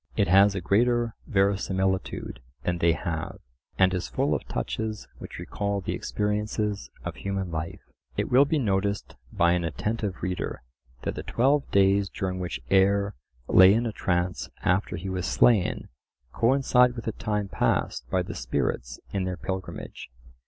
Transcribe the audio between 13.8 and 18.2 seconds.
a trance after he was slain coincide with the time passed